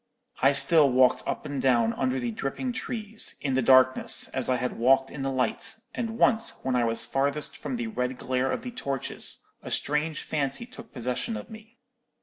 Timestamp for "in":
3.39-3.53, 5.11-5.21